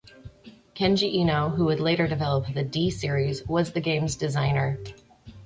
[0.73, 4.79] Kenji Eno, who would later develop the "D" series, was the game's designer.